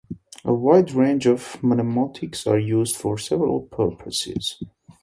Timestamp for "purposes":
3.61-4.59